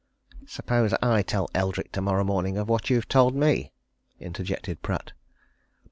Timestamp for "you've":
2.89-3.07